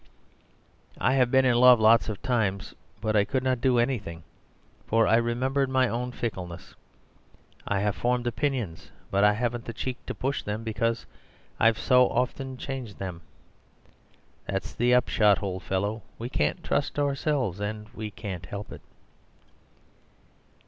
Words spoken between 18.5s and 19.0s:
it."